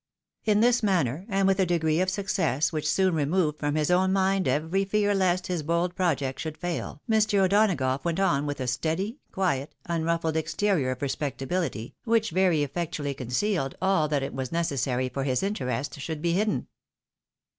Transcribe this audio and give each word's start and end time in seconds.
In 0.45 0.61
this 0.61 0.81
manner, 0.81 1.27
and 1.29 1.47
with 1.47 1.59
a 1.59 1.65
degree 1.67 2.01
of 2.01 2.09
success 2.09 2.73
which 2.73 2.89
soon 2.89 3.13
removed 3.13 3.59
from 3.59 3.75
his 3.75 3.91
own 3.91 4.11
mind 4.11 4.47
every 4.47 4.83
fear 4.83 5.13
lest 5.13 5.45
his 5.45 5.61
bold 5.61 5.93
project 5.95 6.39
should 6.39 6.57
fail, 6.57 7.03
ilr. 7.07 7.37
O'Donagough 7.43 8.03
went 8.03 8.19
on 8.19 8.47
with 8.47 8.59
a 8.59 8.65
steady, 8.65 9.19
quiet, 9.31 9.75
un 9.85 10.03
ruffled 10.03 10.37
exterior 10.37 10.89
of 10.89 11.03
respectability, 11.03 11.93
which 12.03 12.33
effectually 12.33 13.13
concealed 13.13 13.75
aU 13.79 14.07
that 14.07 14.23
it 14.23 14.33
was 14.33 14.51
necessary 14.51 15.07
for 15.07 15.23
his 15.23 15.43
interest 15.43 15.99
should 16.01 16.23
be 16.23 16.33
hidden. 16.33 16.65